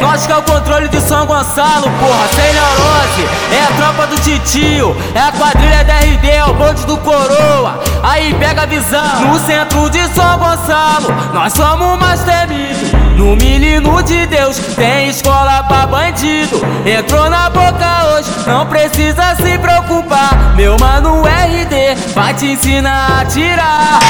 Nós 0.00 0.26
que 0.26 0.32
é 0.32 0.36
o 0.36 0.42
controle 0.42 0.86
de 0.88 1.00
São 1.00 1.24
Gonçalo, 1.24 1.90
porra, 1.98 2.28
sem 2.34 2.52
neurose. 2.52 3.26
É 3.50 3.62
a 3.62 3.76
tropa 3.76 4.06
do 4.06 4.20
titio, 4.20 4.94
é 5.14 5.20
a 5.20 5.32
quadrilha 5.32 5.82
da 5.82 5.94
RD, 5.94 6.28
é 6.28 6.44
o 6.44 6.52
bonde 6.52 6.84
do 6.84 6.98
coroa. 6.98 7.82
Aí 8.02 8.34
pega 8.34 8.62
a 8.62 8.66
visão, 8.66 9.20
no 9.28 9.38
centro 9.40 9.88
de 9.88 10.06
São 10.08 10.38
Gonçalo, 10.38 11.08
nós 11.32 11.54
somos 11.54 11.98
mais 11.98 12.20
temidos. 12.22 12.92
No 13.16 13.34
menino 13.34 14.02
de 14.02 14.26
Deus 14.26 14.58
tem 14.76 15.08
escola 15.08 15.64
pra 15.64 15.86
bandido. 15.86 16.60
Entrou 16.84 17.30
na 17.30 17.48
boca 17.48 18.04
hoje, 18.12 18.30
não 18.46 18.66
precisa 18.66 19.34
se 19.36 19.58
preocupar. 19.58 20.54
Meu 20.54 20.76
mano 20.78 21.22
RD 21.22 22.12
vai 22.14 22.34
te 22.34 22.52
ensinar 22.52 23.22
a 23.22 23.24
tirar. 23.24 24.00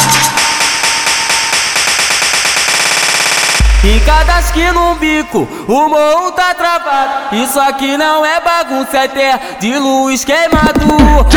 Em 3.87 4.01
cada 4.01 4.41
esquina 4.41 4.81
um 4.81 4.97
bico, 4.97 5.47
o 5.69 5.89
morro 5.89 6.33
tá 6.33 6.53
travado. 6.55 7.37
Isso 7.37 7.61
aqui 7.61 7.97
não 7.97 8.27
é 8.27 8.41
bagunça, 8.41 8.99
é 8.99 9.07
terra 9.07 9.41
de 9.61 9.79
luz 9.79 10.25
queimado. 10.25 10.81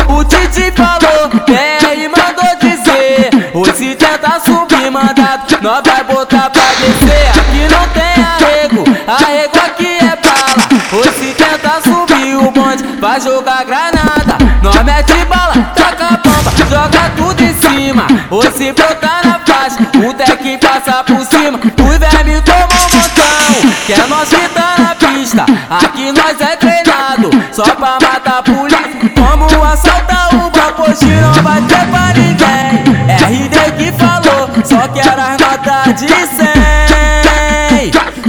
O 0.08 0.24
Titi 0.24 0.72
falou, 0.72 1.30
é 1.46 1.94
e 1.94 2.08
mandou 2.08 2.56
dizer. 2.60 3.52
Hoje 3.54 3.94
tenta 3.94 4.40
subir, 4.40 4.90
mandado, 4.90 5.62
nós 5.62 5.80
vai 5.84 6.02
botar 6.02 6.50
pra 6.50 6.62
descer. 6.80 7.28
Aqui 7.38 7.68
não 7.72 7.88
tem 7.90 8.24
arrego, 8.24 8.84
arrego 9.06 9.58
aqui 9.66 9.98
é 9.98 10.16
bala. 10.16 10.66
Hoje 10.92 11.32
tenta 11.34 11.80
subir 11.82 12.34
o 12.34 12.50
bonde, 12.50 12.82
vai 13.00 13.20
jogar 13.20 13.64
granada. 13.64 14.36
Nós 14.60 14.82
mete 14.82 15.24
bala, 15.26 15.54
taca 15.76 16.18
bomba, 16.24 16.50
joga 16.68 17.10
tudo 17.16 17.40
em 17.44 17.54
cima. 17.54 18.06
Hoje 18.28 18.52
se 18.54 18.72
brotar 18.72 19.24
na 19.24 19.38
faixa, 19.38 19.76
o 20.04 20.12
deck 20.12 20.58
passa 20.58 21.04
por 21.04 21.24
cima. 21.26 21.60
Vermes 22.00 22.40
tomam 22.40 22.64
um 22.64 22.88
montão, 22.96 23.70
que 23.84 23.92
é 23.92 24.06
nós 24.06 24.28
que 24.30 24.48
tá 24.48 24.74
na 24.78 24.94
pista. 24.94 25.44
Aqui 25.68 26.10
nós 26.12 26.40
é 26.40 26.56
treinado, 26.56 27.30
só 27.52 27.64
pra 27.74 27.98
matar 28.00 28.42
polícia. 28.42 28.80
Vamos 29.16 29.52
assaltar 29.52 30.34
o 30.34 30.50
banco, 30.50 30.90
hoje 30.90 31.04
não 31.04 31.34
vai 31.42 31.60
ter 31.60 31.86
pra 31.88 32.14
ninguém. 32.14 32.84
RD 33.20 33.72
que 33.76 33.92
falou, 33.98 34.48
só 34.64 34.88
quero 34.88 35.20
as 35.20 35.36
notas 35.38 35.94
de 36.00 36.08
100. 36.08 36.50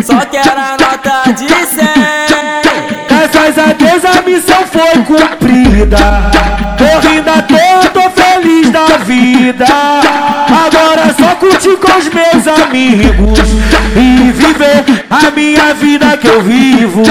Só 0.03 0.19
quero 0.25 0.59
as 0.59 0.77
notas 0.77 1.35
de 1.39 1.47
100. 1.47 2.11
Graças 3.07 3.57
a 3.57 4.17
a 4.17 4.21
missão 4.23 4.65
foi 4.67 5.03
cumprida. 5.03 5.97
Tô 6.77 7.07
rindo 7.07 7.29
à 7.29 7.41
toa, 7.41 7.89
tô 7.93 8.09
feliz 8.09 8.69
da 8.69 8.97
vida. 8.97 9.65
Agora 9.65 11.15
só 11.17 11.35
curtir 11.35 11.77
com 11.77 11.97
os 11.97 12.09
meus 12.09 12.40
e 12.73 14.31
viver 14.31 15.05
a 15.09 15.31
minha 15.31 15.73
vida 15.73 16.17
que 16.17 16.27
eu 16.27 16.41
vivo. 16.41 17.01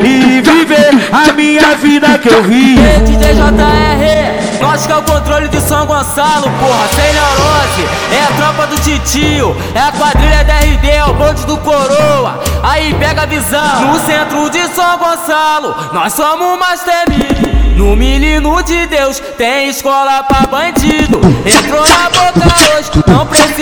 E 0.00 0.40
viver 0.40 0.90
a 1.12 1.32
minha 1.32 1.76
vida 1.76 2.18
que 2.18 2.28
eu 2.28 2.42
vivo. 2.42 2.82
DJ 3.04 3.34
JR, 3.34 4.60
nós 4.60 4.86
que 4.86 4.92
é 4.92 4.96
o 4.96 5.02
controle 5.02 5.48
de 5.48 5.60
São 5.60 5.86
Gonçalo, 5.86 6.50
porra, 6.58 6.88
sem 6.94 7.12
neurose. 7.12 7.86
É 8.12 8.22
a 8.24 8.36
tropa 8.36 8.66
do 8.66 8.80
titio, 8.80 9.56
é 9.74 9.80
a 9.80 9.92
quadrilha 9.92 10.44
da 10.44 10.54
RD, 10.58 10.88
é 10.88 11.04
o 11.04 11.14
bonde 11.14 11.46
do 11.46 11.56
coroa. 11.58 12.42
Aí 12.62 12.94
pega 12.94 13.22
a 13.22 13.26
visão, 13.26 13.92
no 13.92 14.00
centro 14.00 14.50
de 14.50 14.66
São 14.74 14.98
Gonçalo, 14.98 15.74
nós 15.92 16.12
somos 16.12 16.58
mais 16.58 16.80
temidos. 16.82 17.56
No 17.76 17.94
menino 17.94 18.62
de 18.62 18.86
Deus 18.86 19.20
tem 19.36 19.68
escola 19.68 20.22
pra 20.22 20.46
bandido. 20.46 21.20
Entrou 21.44 21.86
na 21.86 22.08
boca 22.08 22.40
hoje, 22.74 22.90
não 23.06 23.26
precisa 23.26 23.55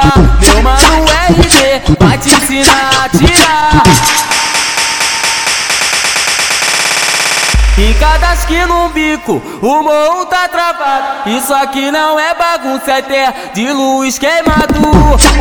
preocupar. 0.00 0.40
Meu 0.40 0.62
mano 0.62 1.04
RD 1.04 1.96
vai 1.98 2.18
te 2.18 2.30
ensinar 2.30 2.90
a 3.04 3.08
tirar. 3.08 3.82
Cada 7.98 8.32
esquina 8.32 8.74
um 8.74 8.88
bico, 8.88 9.42
o 9.60 9.82
morro 9.82 10.24
tá 10.26 10.48
travado. 10.48 11.28
Isso 11.30 11.52
aqui 11.52 11.90
não 11.90 12.18
é 12.18 12.34
bagunça, 12.34 12.92
é 12.92 13.02
terra 13.02 13.34
de 13.52 13.70
luz 13.70 14.18
queimado. 14.18 14.80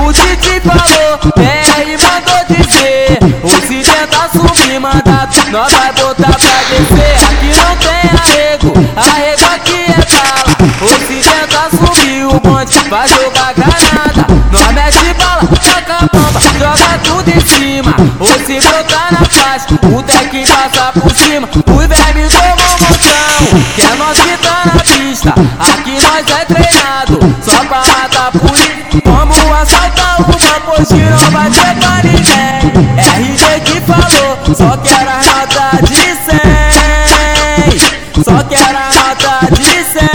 O 0.06 0.14
Titi 0.14 0.60
falou, 0.60 1.20
é 1.38 1.84
e 1.84 1.98
mandou 1.98 2.46
dizer. 2.50 3.18
Hoje 3.42 3.84
se 3.84 3.92
tenta 3.92 4.30
subir, 4.30 4.80
mandado, 4.80 5.36
nós 5.52 5.72
vai 5.72 5.94
botar 5.94 6.32
pra 6.32 6.60
descer. 6.70 7.16
Aqui 7.32 7.52
não 7.56 7.76
tem 7.78 8.04
arrego, 8.20 8.74
arrego 8.96 9.46
aqui 9.56 9.86
é 9.88 10.00
bala. 10.16 10.54
Hoje 10.82 11.08
se 11.08 11.30
tenta 11.30 11.70
subir, 11.70 12.26
o 12.26 12.40
bonde 12.42 12.78
vai 12.90 13.08
jogar 13.08 13.39
Se 18.80 18.84
brotar 18.84 19.12
na 19.12 19.26
faixa, 19.26 19.66
o 19.74 20.02
deck 20.04 20.46
passa 20.48 20.94
por 20.94 21.12
cima. 21.12 21.50
Os 21.54 21.86
vermes 21.86 22.32
tomam 22.32 22.54
um 22.54 22.56
montão, 22.56 23.60
que 23.76 23.82
é 23.82 23.96
nós 23.96 24.18
que 24.18 24.38
tá 24.38 24.62
na 24.66 24.80
pista. 24.80 25.34
Aqui 25.60 25.98
nós 26.02 26.26
é 26.40 26.46
treinado, 26.46 27.20
só 27.44 27.66
pra 27.66 27.80
matar 27.80 28.32
polícia. 28.32 29.02
Vamos 29.04 29.38
assaltar 29.38 30.22
o 30.22 30.24
banco, 30.24 30.72
hoje 30.80 31.04
não 31.04 31.32
vai 31.32 31.50
ter 31.50 31.76
pra 31.76 32.02
ninguém. 32.04 32.72
RG 33.18 33.60
que 33.66 33.82
falou, 33.82 34.38
só 34.56 34.78
quero 34.78 35.10
as 35.10 35.26
notas 35.26 35.90
de 35.90 36.16
100. 37.76 38.24
Só 38.24 38.44
quero 38.44 38.78
as 38.78 38.96
notas 38.96 39.60
de 39.60 39.84
100. 39.84 40.10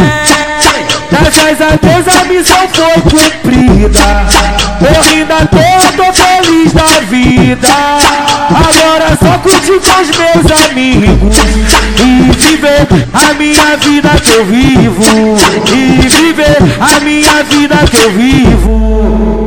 Graças 1.11 1.61
a 1.61 1.77
Deus 1.83 2.09
a 2.09 2.25
missão 2.25 2.67
foi 2.73 2.97
cumprida. 3.03 4.07
Tô 4.79 4.89
rindo 5.11 5.35
à 5.35 5.45
toa, 5.47 5.93
tô 5.97 6.09
feliz 6.15 6.73
da 6.73 7.01
vida. 7.11 8.24
Os 10.01 10.11
meus 10.19 10.71
amigos 10.71 11.37
e 12.01 12.33
viver 12.37 12.87
a 13.13 13.35
minha 13.35 13.77
vida 13.77 14.11
que 14.21 14.35
eu 14.35 14.45
vivo. 14.47 15.05
E 15.73 16.09
viver 16.09 16.57
a 16.81 17.01
minha 17.01 17.43
vida 17.45 17.77
que 17.91 17.97
eu 17.97 18.11
vivo. 18.13 19.44